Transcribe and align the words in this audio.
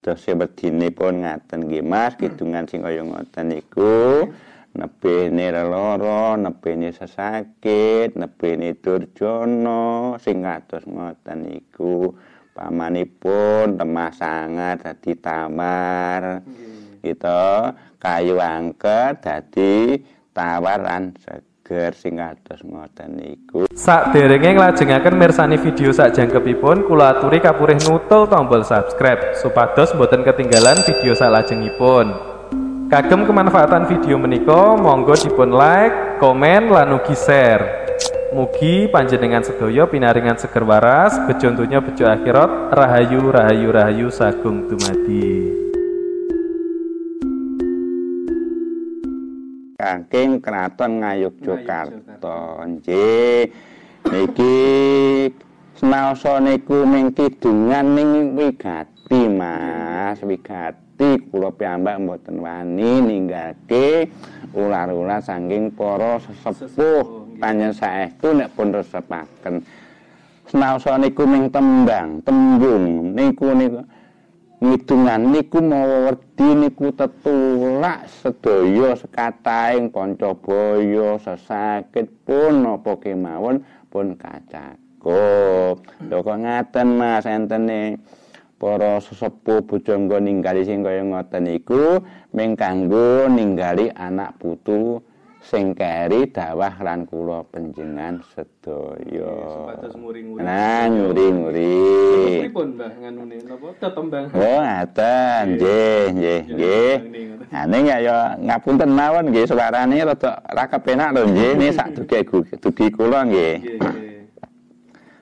Dose 0.00 0.32
wedinipun 0.32 1.20
ngaten 1.20 1.68
nggih 1.68 1.84
Mas, 1.84 2.16
kidungan 2.16 2.64
sing 2.64 2.80
kaya 2.80 3.04
ngoten 3.04 3.52
niku. 3.52 4.24
Nebene 4.72 5.52
leloro, 5.52 6.40
nebene 6.40 6.88
sesakit, 6.88 8.16
nebene 8.16 8.80
durjana 8.80 10.16
sing 10.16 10.40
kados 10.40 10.88
ngoten 10.88 11.38
niku. 11.44 12.16
Pamanipun 12.56 13.76
lemah 13.76 14.12
sangat 14.16 14.88
dadi 14.88 15.12
tamar. 15.20 16.48
Gitu. 17.04 17.44
Kayu 18.00 18.40
angker 18.40 19.20
dadi 19.20 20.00
tawaran 20.40 21.12
seger 21.20 21.92
sing 21.92 22.16
kados 22.16 22.64
ngoten 22.64 23.20
niku. 23.20 23.68
Sakderenge 23.76 24.56
nglajengaken 24.56 25.14
mirsani 25.20 25.60
video 25.60 25.92
sak 25.92 26.16
jangkepipun, 26.16 26.88
kula 26.88 27.20
aturi 27.20 27.44
kapurih 27.44 27.76
nutul 27.84 28.24
tombol 28.24 28.64
subscribe 28.64 29.36
supados 29.36 29.92
boten 29.92 30.24
ketinggalan 30.24 30.80
video 30.88 31.12
salajengipun. 31.12 32.32
Kagem 32.90 33.22
kemanfaatan 33.22 33.86
video 33.86 34.18
menika, 34.18 34.74
monggo 34.74 35.14
dipun 35.14 35.54
like, 35.54 36.18
komen, 36.18 36.74
lan 36.74 36.90
ugi 36.98 37.14
share. 37.14 37.86
Mugi 38.34 38.90
panjenengan 38.90 39.46
sedaya 39.46 39.86
pinaringan 39.86 40.34
seger 40.34 40.66
waras, 40.66 41.14
bejo 41.30 41.54
donya 41.54 41.78
bejo 41.78 42.02
akhirat, 42.10 42.74
rahayu 42.74 43.30
rahayu 43.30 43.68
rahayu 43.70 44.08
sagung 44.10 44.66
dumadi. 44.66 45.69
Kangking 49.80 50.44
Kraton 50.44 51.00
Ngayogyakarta. 51.00 52.68
Nggih. 52.68 53.48
Niki 54.12 54.56
senaosa 55.72 56.36
niku 56.36 56.84
ning 56.84 57.16
kidungan 57.16 57.96
ning 57.96 58.36
wigati, 58.36 59.24
Mas. 59.32 60.20
Wigati 60.20 61.16
kula 61.32 61.48
piyambak 61.56 61.96
mboten 61.96 62.44
wani 62.44 63.00
ninggalke 63.00 64.12
ular-ular 64.52 65.24
saking 65.24 65.72
para 65.72 66.20
sesepuh 66.20 67.40
panjenengan 67.40 67.72
saestu 67.72 68.36
nek 68.36 68.52
pun 68.52 68.76
resepaken. 68.76 69.64
Senaosa 70.44 71.00
niku 71.00 71.24
ning 71.24 71.48
tembang, 71.48 72.20
tembung 72.20 73.16
niku 73.16 73.48
niku 73.56 73.80
ngidungan 74.60 75.32
niku 75.32 75.64
mawa 75.64 76.12
wedi 76.12 76.48
niku 76.52 76.92
tetulak 76.92 78.04
sedaya 78.12 78.92
sekataing 78.92 79.88
pancabaya 79.88 81.16
sesakit 81.16 82.12
pun 82.28 82.60
napa 82.60 83.00
kemawon 83.00 83.64
pun 83.88 84.20
kacakup 84.20 85.80
lho 85.80 86.18
kok 86.20 86.38
ngaten 86.44 86.88
Mas 86.92 87.24
entene? 87.24 87.96
Para 88.60 89.00
sesepuh 89.00 89.64
bojonggo 89.64 90.20
ninggali 90.20 90.68
sing 90.68 90.84
kaya 90.84 91.00
ngoten 91.00 91.48
niku 91.48 92.04
ming 92.36 92.52
kanggo 92.60 93.24
ninggali 93.32 93.88
anak 93.96 94.36
putu 94.36 95.00
sing 95.40 95.72
keri 95.72 96.28
dawah 96.28 96.76
lan 96.84 97.08
kula 97.08 97.48
panjenengan 97.48 98.20
sedaya. 98.36 99.32
Nah, 100.36 100.84
nyuri-nyuri. 100.92 102.44
Pripun 102.44 102.76
Mbah 102.76 102.92
nganune 103.00 103.40
napa 103.48 103.68
tetembang? 103.80 104.28
Oh, 104.36 104.58
ngaten. 104.60 105.44
Nggih, 105.56 106.04
nggih, 106.12 106.40
nggih. 106.54 106.94
Ane 107.50 107.78
ya 107.82 108.38
ngapunten 108.38 108.94
mawon 108.94 109.34
nggih 109.34 109.48
suarane 109.48 109.98
rada 110.06 110.38
ra 110.54 110.70
kepenak 110.70 111.18
lho 111.18 111.26
nggih 111.26 111.58
ini 111.58 111.74
sak 111.74 111.98
dugi 111.98 112.22
dugi 112.60 112.86
kula 112.94 113.26
nggih. 113.26 113.80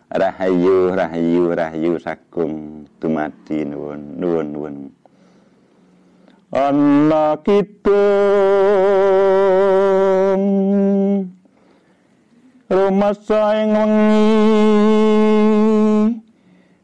Rahayu, 0.09 0.97
rahayu, 0.97 1.53
rahayu 1.53 2.01
sagung 2.01 2.85
dumadi 2.97 3.65
nuwun, 3.65 4.17
nuwun, 4.17 4.47
nuwun. 4.53 4.77
Ana 6.49 7.37
kidung 7.45 9.28
rumasa 12.69 13.65
ing 13.65 13.73
wengi. 13.73 14.29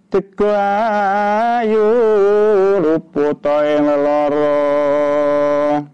Teko 0.08 0.48
ayu 0.48 1.92
luputa 2.80 3.68
ing 3.68 3.84
lara. 3.84 5.84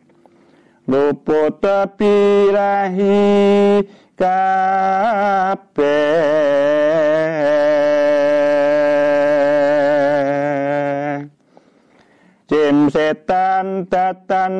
Luputa 0.87 1.91
pirahi 1.99 3.83
kabeh. 4.15 5.91
Jim 12.51 12.91
setan 12.91 13.87
datan 13.87 14.55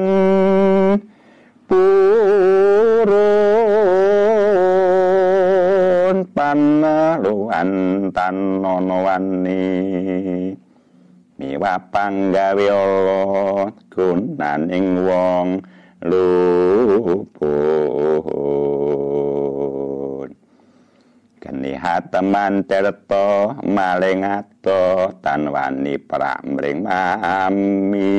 purun 1.67 2.60
panaluan 7.11 8.07
tanono 8.15 9.03
wani. 9.03 10.55
Miwa 11.41 11.75
panggawe 11.91 12.67
Allah 12.71 13.73
gunaning 13.91 15.03
wong 15.03 15.59
lupun 16.07 17.41
geni 21.43 21.73
hateman 21.75 22.63
tirta 22.69 23.57
maling 23.65 24.23
ato 24.23 25.11
tan 25.25 25.49
wani 25.49 25.97
pramring 25.97 26.85
mami 26.85 28.15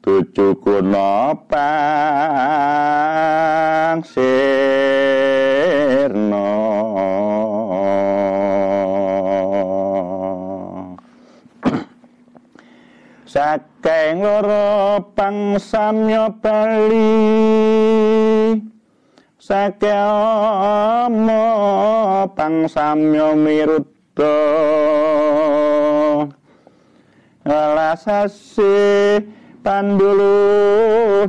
tuju 0.00 0.56
kuna 0.64 1.36
pang 1.44 2.80
sirna. 4.00 5.20
Saking 13.30 14.26
loro 14.26 14.98
pang 15.14 15.54
samya 15.60 16.32
bali. 16.42 16.98
Sakemo 19.40 20.20
pang 22.36 22.68
samya 22.68 23.32
miruta 23.36 24.36
alasase 27.44 29.20
pandulune 29.60 31.28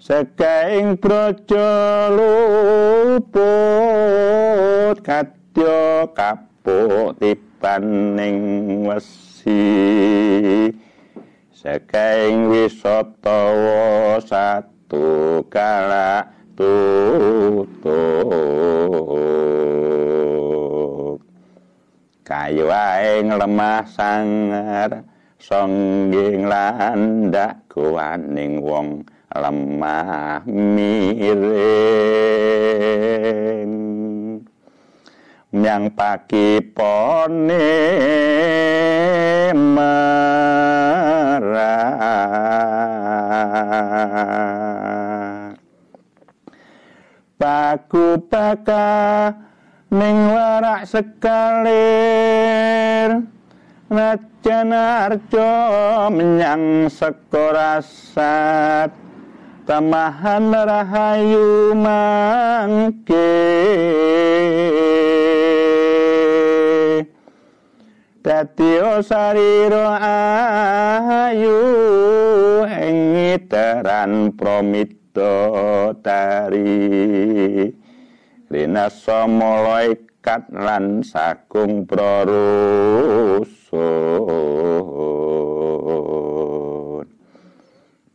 sekaing 0.00 0.96
praja 0.98 1.70
luput 2.10 3.46
kadya 5.04 6.08
kapuk 6.16 7.14
tibaning 7.20 8.88
wesi. 8.88 9.62
Sekaing 11.52 12.48
wisatawa 12.48 14.16
satu 14.24 15.44
kala 15.52 16.24
tutup 16.56 18.00
kayu 22.30 22.70
aing 22.70 23.34
lemah 23.34 23.82
sangar 23.90 25.02
songging 25.42 26.46
landak 26.46 27.58
kuwaning 27.66 28.62
wong 28.62 29.02
lemah 29.34 30.46
miring. 30.46 31.90
Nyang 35.50 35.90
pagi 35.98 36.62
pone 36.70 37.66
merah 39.50 40.70
Paku 47.34 48.22
baka 48.30 49.34
ning 49.90 50.30
warak 50.30 50.86
sekalir. 50.86 51.66
Najan 53.90 54.70
arjo 54.70 55.50
menyang 56.14 56.86
sekorasat 56.86 58.94
Tamahan 59.70 60.50
rahayu 60.50 61.78
mangke. 61.78 63.38
Dadi 68.18 68.72
sariro 69.06 69.86
ayu 71.30 71.62
ing 72.66 72.98
pramita 74.34 75.38
tari 76.02 77.70
linasa 78.50 79.30
malaikat 79.30 80.50
lan 80.50 81.06
sagung 81.06 81.86
prarusun. 81.86 82.66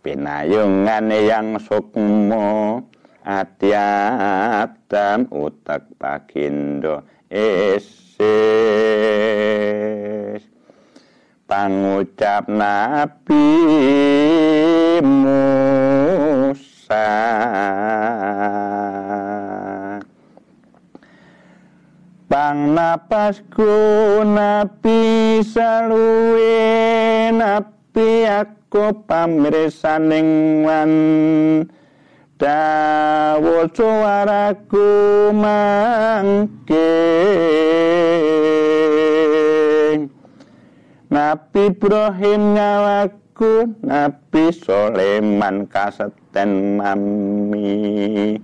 Pinayungan 0.03 1.07
yang 1.09 1.57
sukmo 1.57 2.85
atiatam 3.25 5.25
utak 5.33 5.89
pakindo 5.97 7.01
esis 7.25 8.21
pangucap 11.49 12.45
nabi 12.45 13.49
Musa 15.01 17.09
pang 22.29 22.54
napasku 22.73 23.69
nabi 24.25 25.39
saluwe 25.45 26.57
nabi 27.35 28.25
aku 28.25 29.05
pamrisaning 29.05 30.65
wan 30.65 30.91
dawa 32.35 33.69
suaraku 33.71 34.87
mangke. 35.31 36.91
Nabi 41.15 41.71
Ibrahim 41.71 42.59
nyawaku 42.59 43.79
Nabi 43.87 44.51
Soleman 44.51 45.63
kaseten 45.71 46.75
mami 46.75 48.35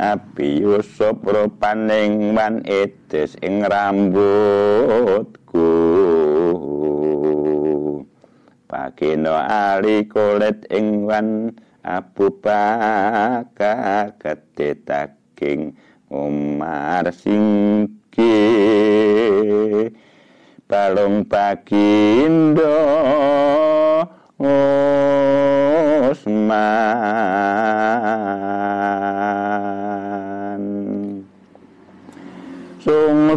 Nabi 0.00 0.64
Yusuf 0.64 1.20
rupaning 1.20 2.32
wan 2.32 2.64
edes 2.64 3.36
ing 3.44 3.60
rambutku. 3.66 5.68
Bagino 8.70 9.36
ali 9.36 10.08
kulit 10.08 10.64
ing 10.72 11.04
wan 11.04 11.52
Abu 11.84 12.32
Bakar 12.40 14.16
gede 14.16 14.80
daging 14.86 15.76
Umar 16.08 17.12
singki 17.12 18.32
balung 20.70 21.28
bagindo 21.28 22.72
Usman 24.40 25.41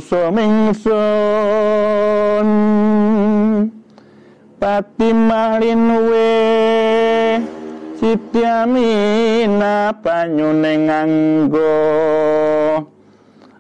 Sungsumingsun 0.06 0.94
Pati 4.62 5.10
malin 5.10 5.82
weh 6.06 7.42
Siti 7.98 8.46
Amina 8.46 9.90
banyune 9.98 10.78
nganggo. 10.86 11.74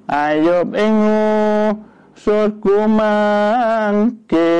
Ayub 0.06 0.69
ing 0.77 1.01
surku 2.13 2.86
mangke. 2.94 4.53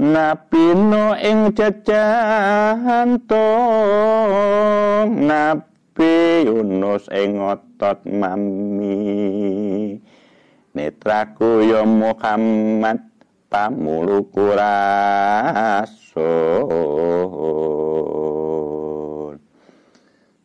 Nabi 0.00 0.64
no 0.72 1.12
ing 1.20 1.52
jajahan 1.52 3.20
tong 3.28 5.20
Nabi 5.20 5.73
Yunus 6.44 7.08
ing 7.08 7.40
otot 7.40 8.04
mami. 8.04 9.96
Netraku 10.76 11.64
ya 11.64 11.88
Muhammad 11.88 13.00
pamuluku 13.48 14.52
rasul. 14.52 16.20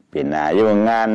Binayungan 0.10 1.12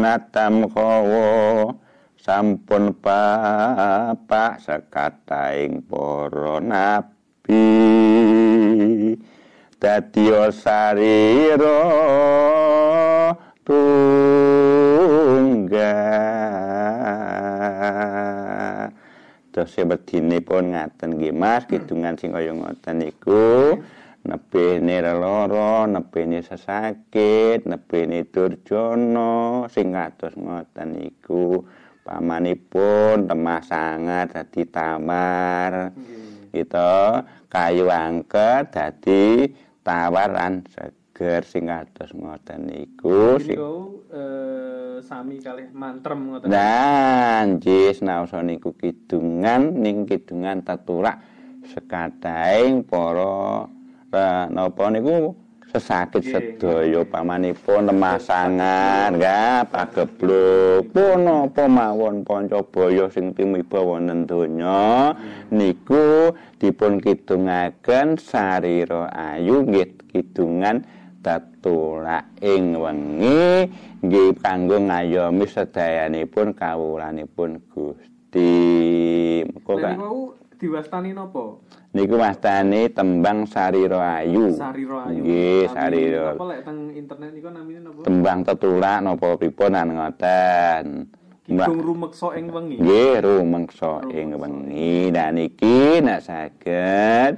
natam 0.00 0.70
kowo 0.70 1.74
sampun 2.14 2.94
bapak 3.00 4.62
sekataing 4.62 5.82
para 5.88 6.62
nabi. 6.62 7.66
Dadi 9.80 10.28
sarira 10.52 11.80
tunggal. 13.70 15.30
Dose 19.50 19.82
bedine 19.86 20.38
pun 20.42 20.74
ngaten 20.74 21.18
nggih 21.18 21.34
Mas, 21.34 21.66
kidungan 21.70 22.14
sing 22.18 22.34
kaya 22.34 22.54
ngoten 22.54 23.02
niku 23.02 23.78
nebene 24.20 25.00
lara, 25.02 25.86
nebene 25.90 26.38
sesakit, 26.44 27.64
nebene 27.66 28.26
durjana 28.30 29.66
sing 29.70 29.94
kados 29.94 30.34
ngoten 30.38 30.88
niku. 30.98 31.62
Pamanipun 32.00 33.28
lemah 33.28 33.62
sangat 33.62 34.34
dadi 34.34 34.66
tamar. 34.66 35.94
Gitu, 36.50 37.22
kayu 37.46 37.86
angket 37.86 38.74
dadi 38.74 39.46
tawar 39.86 40.34
lan 40.34 40.66
seger 41.20 41.44
sing 41.44 41.68
kados 41.68 42.16
ngoten 42.16 42.64
niku. 42.64 43.36
Niku 43.36 44.08
eh, 44.08 45.04
sami 45.04 45.36
kalih 45.44 45.68
mantrem 45.68 46.32
ngoten. 46.32 46.48
Nah, 46.48 47.44
jis 47.60 48.00
naosa 48.00 48.40
niku 48.40 48.72
kidungan 48.72 49.84
ning 49.84 50.08
kidungan 50.08 50.64
teturak 50.64 51.20
sekadaing 51.68 52.88
para 52.88 53.68
napa 54.48 54.88
niku 54.88 55.36
sesakit 55.68 56.24
sedaya 56.24 57.04
pamanipun 57.04 57.86
lemah 57.86 58.18
sangat 58.18 59.14
nggih 59.14 59.70
pagebluk 59.70 60.90
pun 60.90 61.22
apa 61.46 61.70
mawon 61.70 62.26
pancabaya 62.26 63.06
sing 63.06 63.30
timiba 63.38 63.78
wonten 63.78 64.26
donya 64.26 65.14
niku 65.54 66.34
dipun 66.58 66.98
kidungaken 66.98 68.18
sarira 68.18 69.14
ayu 69.14 69.62
nggih 69.62 69.94
kidungan 70.10 70.82
tetulak 71.20 72.32
ing 72.40 72.76
wengi 72.76 73.68
nggih 74.00 74.32
kanggo 74.40 74.80
ngayomi 74.80 75.44
sedayanipun 75.44 76.56
kawulanipun 76.56 77.60
Gusti. 77.68 78.50
Muga 79.44 79.92
niku 79.96 80.34
diwastani 80.56 81.12
napa? 81.12 81.60
Niku 81.90 82.14
wastane 82.22 82.88
tembang 82.94 83.44
Sarira 83.50 84.22
Ayu. 84.22 84.54
Sarira 84.54 85.10
Ayu. 85.10 85.20
Nggih, 85.20 85.62
Sarira. 85.74 86.38
Apa 86.38 86.44
lek 86.48 86.60
teng 86.62 86.78
internet 86.94 87.30
niku 87.34 87.48
namine 87.50 87.80
napa? 87.82 88.00
Tembang 88.06 88.38
tetulak 88.46 88.98
napa 89.02 89.28
pripun 89.36 89.74
an 89.74 89.88
ngoten. 89.98 90.86
Kidung 91.50 91.82
rumeksa 91.82 92.38
ing 92.38 92.46
wengi. 92.54 92.76
Nggih, 92.78 93.14
rumeksa 93.26 93.92
ing 94.14 94.28
wengi. 94.38 95.10
Nah 95.10 95.28
niki 95.34 95.98
nek 95.98 96.22
saged 96.22 97.32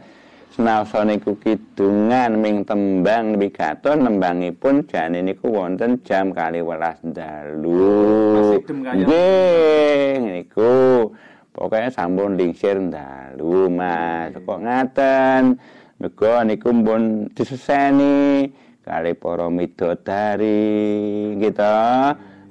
Senaosa 0.53 1.01
niku 1.09 1.33
kidungan 1.41 2.37
ming 2.37 2.69
tembang 2.69 3.41
wigaton 3.41 4.05
nembangipun 4.05 4.85
jane 4.85 5.25
niku 5.25 5.49
wonten 5.49 5.97
jam 6.05 6.29
kali 6.29 6.61
welas 6.61 7.01
dalu. 7.01 8.61
Nggih, 8.61 10.13
niku 10.21 11.09
pokoknya 11.57 11.89
sampun 11.89 12.37
lingsir 12.37 12.77
dalu 12.93 13.73
Mas. 13.73 14.37
Kok 14.37 14.61
ngaten? 14.61 15.57
Mergo 15.97 16.45
niku 16.45 16.69
pun 16.85 17.33
diseseni 17.33 18.45
kali 18.85 19.17
para 19.17 19.49
midodari 19.49 21.33
gitu. 21.41 21.81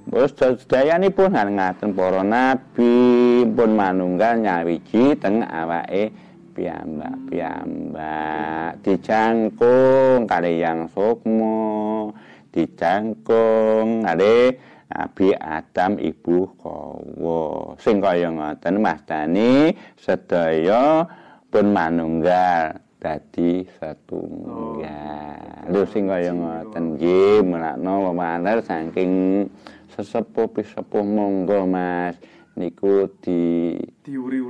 Terus 0.09 0.33
sedayanipun 0.65 1.37
hal 1.37 1.53
ngaten 1.53 1.93
para 1.93 2.25
nabi 2.25 3.45
pun 3.45 3.77
manunggal 3.77 4.41
nyawiji 4.41 5.13
teng 5.21 5.45
awake 5.45 6.30
piyambak-piyambak 6.51 8.83
dicangkung 8.83 10.27
kali 10.27 10.59
yang 10.59 10.91
sukmo. 10.91 12.11
Dicangkung 12.51 14.03
kali 14.03 14.59
Nabi 14.91 15.31
Adam 15.39 15.95
ibu 16.03 16.51
kawa 16.59 17.79
sing 17.79 18.03
kaya 18.03 18.27
ngoten 18.27 18.83
mastani 18.83 19.71
sedaya 19.95 21.07
pun 21.47 21.71
manunggal 21.71 22.75
dadi 22.99 23.63
setunggal. 23.79 25.63
Lho 25.71 25.87
sing 25.87 26.11
kaya 26.11 26.35
ngoten 26.35 26.99
nggih 26.99 27.39
menakno 27.39 28.11
pemaler 28.11 28.59
saking 28.59 29.47
sesepuh 29.95 30.59
sepuh 30.59 31.07
monggo 31.07 31.63
Mas. 31.63 32.19
Niku 32.51 33.07
di 33.23 33.79
Diuri-uri. 34.03 34.40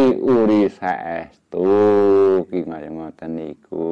Turi-uri 0.00 0.72
saestu 0.72 1.68
ki 2.48 2.64
kaya 2.64 2.88
ngoten 2.88 3.30
niku. 3.36 3.88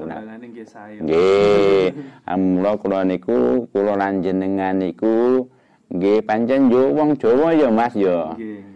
Tembangane 0.00 0.46
nggih 0.48 0.66
saya. 0.68 0.96
Nggih, 0.96 1.92
amula 2.32 2.72
kula 2.80 3.04
niku 3.04 3.68
kula 3.68 4.00
lan 4.00 4.24
jenengan 4.24 4.80
niku 4.80 5.44
nggih 5.92 6.24
pancen 6.24 6.72
yo 6.72 6.88
wong 6.96 7.20
Jawa 7.20 7.52
ya 7.52 7.68
Mas 7.68 7.92
ya. 7.92 8.32
Nggih. 8.32 8.72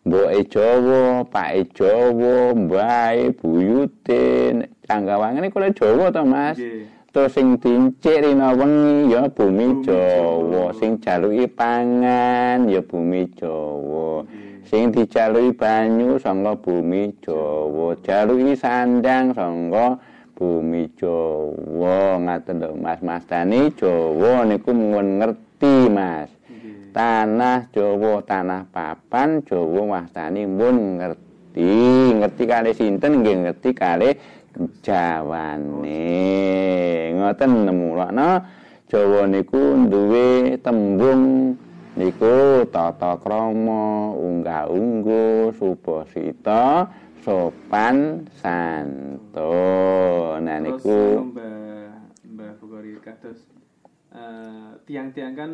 Mboke 0.00 0.40
Jawa, 0.48 1.24
pake 1.28 1.76
Jawa, 1.76 2.56
mbae 2.56 3.36
buyute, 3.36 4.24
canggawange 4.84 5.48
kula 5.48 5.72
Jawa 5.72 6.12
to 6.12 6.22
Mas. 6.28 6.60
Nggih. 6.60 7.00
Terus 7.10 7.34
sing 7.34 7.58
dincik 7.58 8.22
rina 8.22 8.54
wengi 8.54 9.10
ya 9.10 9.26
bumi 9.26 9.82
Jawa. 9.82 10.70
sing 10.78 11.00
jaluki 11.02 11.48
pangan 11.48 12.68
ya 12.68 12.84
bumi 12.84 13.24
Jawa. 13.34 14.28
Nggih. 14.28 14.49
Sing 14.68 14.92
dijaluki 14.92 15.56
banyu 15.56 16.20
saka 16.20 16.52
bumi 16.60 17.16
Jawa, 17.24 17.96
jaluki 18.04 18.52
sandang 18.52 19.32
saka 19.32 19.96
bumi 20.36 20.90
Jawa. 21.00 22.20
Ngaten 22.20 22.60
lho 22.60 22.76
Mas, 22.76 23.00
Mas 23.00 23.24
Tani 23.24 23.72
Jawa 23.72 24.44
niku 24.44 24.76
mun 24.76 25.20
ngerti 25.22 25.88
Mas. 25.88 26.28
Tanah 26.90 27.70
Jawa, 27.70 28.20
tanah 28.26 28.66
papan 28.68 29.40
Jawa 29.46 29.80
wastani 29.96 30.44
mun 30.44 31.00
ngerti. 31.00 32.18
Ngerti 32.18 32.42
kali 32.44 32.70
sinten 32.74 33.22
nggih 33.22 33.36
ngerti 33.46 33.70
kali 33.72 34.10
Jawane. 34.82 36.02
Ngoten 37.14 37.50
nemulakno 37.64 38.30
Jawa 38.90 39.22
niku 39.30 39.86
duwe 39.86 40.58
tembung 40.58 41.54
niku 42.00 42.64
tata 42.72 43.20
krama, 43.20 44.16
unggah-ungguh, 44.16 45.52
supasita, 45.52 46.88
sopan, 47.20 48.24
santun. 48.40 50.40
Nah 50.40 50.56
niku 50.64 51.28
Mbah 52.24 52.56
Bukori 52.56 52.96
kados 53.04 53.44
eh, 54.16 54.80
tiang-tiang 54.88 55.36
kan 55.36 55.50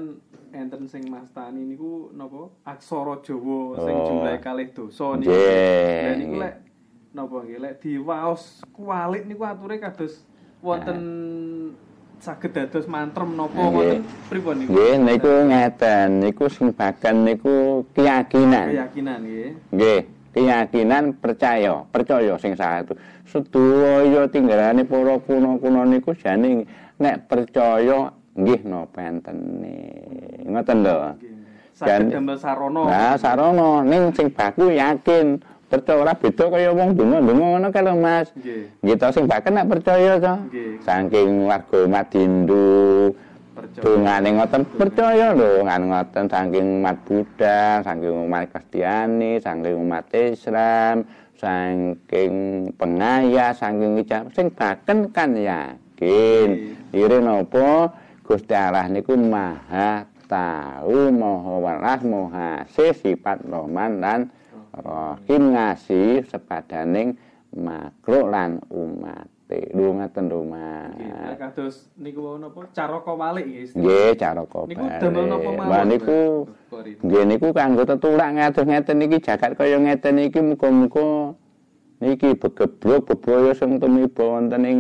enten 0.55 0.87
sing 0.87 1.11
mastani 1.11 1.67
niku 1.67 2.15
napa 2.15 2.47
aksara 2.63 3.19
Jawa 3.27 3.75
sing 3.83 3.97
Oh. 3.99 4.07
jumlahe 4.07 4.39
kalih 4.39 4.71
dosa 4.71 5.19
niku. 5.19 5.35
Nggih, 5.35 5.99
Lah 6.07 6.15
niku 6.15 6.35
lek 6.39 6.55
napa 7.11 7.37
nggih 7.43 7.59
lek 7.59 7.75
diwaos 7.83 8.63
kualik 8.71 9.27
niku 9.27 9.43
ature 9.43 9.83
kados 9.83 10.23
wonten 10.63 11.01
saged 12.21 12.51
dados 12.53 12.87
mantrem 12.89 13.37
napa 13.37 13.55
Nggih. 13.55 13.73
wonten 13.77 14.01
pripun 14.29 14.55
niku? 14.59 14.71
nggih 14.73 14.95
niku 14.99 15.33
ngeten, 15.47 16.09
niku 16.21 16.45
sing 16.49 16.67
bagan 16.73 17.17
niku 17.23 17.85
keyakinan. 17.93 18.67
keyakinan 18.73 19.19
nggih. 19.23 19.51
Nggih, 19.73 20.01
keyakinan 20.33 21.05
percaya, 21.21 21.75
percaya 21.89 22.35
sing 22.41 22.53
satu. 22.57 22.97
Sedaya 23.27 24.25
tinggalane 24.31 24.87
para 24.87 25.19
kuna-kuna 25.21 25.83
niku 25.85 26.15
jane 26.15 26.65
nek 26.97 27.29
percaya 27.29 28.11
nggih 28.35 28.61
napa 28.65 29.01
entene. 29.03 29.77
Ngoten 30.47 30.79
lho. 30.83 30.97
Saged 31.77 32.09
damel 32.09 32.41
sarana. 32.41 32.83
Nah, 32.89 33.15
sarana 33.21 33.85
ning 33.85 34.09
sing 34.17 34.33
baku 34.33 34.73
yakin 34.73 35.37
percaya 35.67 35.99
ora 35.99 36.15
beda 36.15 36.45
kaya 36.47 36.71
wong 36.71 36.95
donga-donga 36.95 37.47
ngono 37.59 37.69
kae 37.75 37.83
lho 37.83 37.95
Mas. 37.99 38.31
Nggih. 38.39 38.63
Nggih 38.87 38.97
to 39.03 39.07
sing 39.11 39.25
baken 39.27 39.53
nek 39.59 39.69
percaya 39.71 40.13
to. 40.23 40.35
Saking 40.87 41.47
warga 41.47 41.81
Percaya. 43.57 43.81
Dongane 43.81 44.29
ngoten 44.37 44.63
percaya 44.77 45.33
lho 45.33 45.65
ngan 45.65 45.83
ngoten 45.89 46.25
saking 46.29 46.67
umat 46.85 46.97
Buddha, 47.09 47.81
saking 47.81 48.13
umat 48.29 48.53
Kristiani, 48.53 49.41
saking 49.41 49.75
umat 49.81 50.05
Islam, 50.13 51.09
saking 51.41 52.35
pengaya, 52.77 53.57
saking 53.57 53.97
ijab 54.05 54.29
sing 54.37 54.53
baken 54.53 55.09
kan 55.09 55.33
yakin. 55.33 56.77
Ire 56.93 57.17
napa 57.25 57.97
Gusti 58.21 58.53
Allah 58.53 58.93
niku 58.93 59.17
Maha 59.17 60.05
tahu, 60.29 61.09
Maha 61.09 61.55
welas, 61.57 62.01
Maha 62.05 62.69
sifat 62.69 63.41
Rahman 63.49 64.05
lan 64.05 64.21
Rahim 64.77 65.57
ngasih 65.57 66.25
sepadaning 66.29 67.17
makhluk 67.57 68.29
lan 68.29 68.61
umat. 68.69 69.25
Lho 69.47 69.95
ngaten 69.95 70.27
lho 70.27 70.43
Nggih. 70.43 70.51
Mas. 70.51 71.31
Lek 71.31 71.39
kados 71.39 71.77
niku 71.97 72.19
wau 72.19 72.37
napa 72.37 72.67
caraka 72.75 73.13
walik 73.15 73.47
nggih. 73.47 73.79
Nggih, 73.79 74.11
cara 74.19 74.43
kok. 74.43 74.67
Niku 74.67 74.85
damel 74.99 75.25
napa 75.31 75.51
mawon? 75.55 75.71
Lah 75.71 75.83
niku 75.87 76.19
nggih 77.07 77.25
niku 77.31 77.49
kanggo 77.55 77.83
tetulak 77.87 78.31
ngados 78.35 78.67
ngeten 78.67 79.07
iki 79.07 79.19
jagat 79.23 79.55
kaya 79.55 79.79
ngeten 79.79 80.19
iki 80.19 80.41
muga-muga 80.43 81.39
niki 82.03 82.37
begeblok 82.37 83.09
bebaya 83.09 83.57
sing 83.57 83.81
tumiba 83.81 84.25
wonten 84.25 84.63
ing 84.69 84.79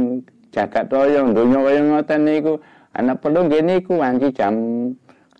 jagat 0.52 0.92
raya 0.92 1.24
donya 1.24 1.58
kaya 1.64 1.80
ngoten 1.80 2.20
niku 2.28 2.60
ana 2.92 3.16
perlu 3.16 3.48
nggih 3.48 3.62
niku 3.64 3.96
wanci 3.96 4.28
jam 4.36 4.54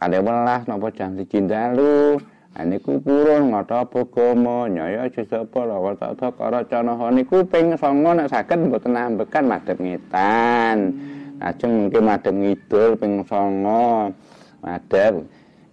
12 0.01 0.69
napa 0.69 0.89
jam 0.93 1.17
1 1.17 1.25
dalu 1.49 2.21
niku 2.65 2.97
purun 3.05 3.53
ngata 3.53 3.85
bagama 3.85 4.65
nyaya 4.65 5.13
sesapa 5.13 5.69
lawa 5.69 5.93
tata 5.93 6.33
karacana 6.33 6.97
niku 7.13 7.45
ping 7.45 7.77
9 7.77 8.17
nek 8.17 8.33
saged 8.33 8.57
mboten 8.57 8.97
ambekan 8.97 9.45
madhep 9.45 9.77
ngetan. 9.77 10.97
Ajeng 11.37 11.85
mungkin 11.85 12.03
madhep 12.09 12.33
ngidul 12.33 12.97
ping 12.97 13.21
9 13.21 14.65
madhep 14.65 15.15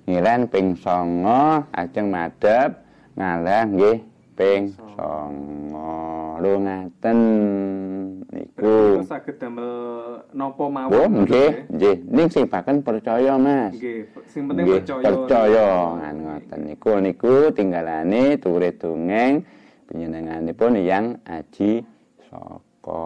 ngilen 0.03 0.41
ping 0.51 0.75
9 0.75 1.71
ajeng 1.71 2.07
madhep 2.11 2.83
ngalah 3.15 3.63
nggih 3.71 4.03
ping 4.35 4.75
9 4.99 6.43
lho 6.43 6.53
ngaten 6.59 7.19
niku 8.33 9.05
saged 9.05 9.37
damel 9.37 9.69
napa 10.33 10.65
mawon. 10.65 10.93
Oh, 10.97 11.07
nggih, 11.07 11.69
nggih. 11.69 11.95
Ning 12.09 12.27
sing 12.33 12.49
baken 12.49 12.81
percaya, 12.81 13.37
Mas. 13.37 13.77
Nggih, 13.77 14.09
sing 14.25 14.49
penting 14.49 14.65
percaya. 14.65 15.03
percaya 15.05 15.69
ngoten 16.11 16.59
niku 16.65 16.91
niku 16.97 17.33
tinggalane 17.53 18.41
turis 18.41 18.73
dongeng 18.81 19.45
panjenenganipun 19.85 20.81
yang 20.81 21.21
aji 21.29 21.85
saka 22.25 23.05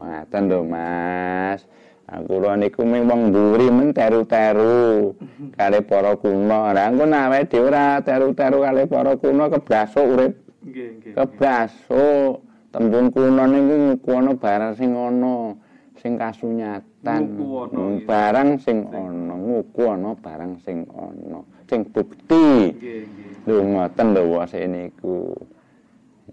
ngaten 0.00 0.42
lho 0.48 0.60
Mas 0.64 1.60
aku 2.08 2.40
lho 2.40 2.52
niku 2.56 2.82
mung 2.84 3.04
wong 3.08 3.20
mburi 3.32 3.68
men 3.68 3.92
teru-teru 3.92 5.12
kali 5.56 5.80
para 5.84 6.12
kuno 6.16 6.72
lah 6.72 6.88
engko 6.88 7.04
awake 7.08 7.48
dhewe 7.52 7.68
ora 7.68 8.00
teru-teru 8.00 8.58
kali 8.64 8.82
para 8.88 9.12
kuno 9.20 9.44
kebrasuk 9.52 10.04
urip 10.04 10.32
Nggih, 10.64 10.88
nggih. 11.00 11.12
kebrasuk 11.12 12.40
tembung 12.74 13.06
kuno 13.14 13.46
niku 13.46 13.74
ngukuwono 13.78 14.34
barang 14.34 14.74
sing 14.74 14.90
ana 14.98 15.54
sing 16.02 16.18
kasunyatan 16.18 17.22
Hmm, 17.70 18.02
barang 18.02 18.58
sing 18.58 18.90
ana 18.90 19.34
ngukuwono 19.38 20.18
barang 20.18 20.58
sing 20.66 20.82
ana 20.90 21.38
sing 21.70 21.86
bukti 21.94 22.74
Nggih, 22.74 23.06
nggih. 23.06 23.46
lho 23.46 23.62
ngoten 23.62 24.06
lho 24.10 24.22
wase 24.34 24.66
niku 24.66 25.30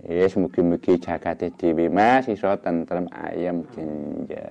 Yes, 0.01 0.33
mugi-mugi 0.33 0.97
jagate 0.97 1.53
dhewe 1.53 1.85
Mas 1.91 2.25
iso 2.25 2.49
tentrem 2.57 3.05
ayem 3.13 3.61
jenja. 3.69 4.41